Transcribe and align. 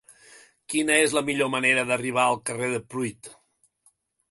Quina 0.73 0.95
és 1.01 1.13
la 1.17 1.23
millor 1.27 1.51
manera 1.57 1.85
d'arribar 1.91 2.25
al 2.31 2.41
carrer 2.51 2.73
de 2.75 2.83
Pruit? 2.95 3.33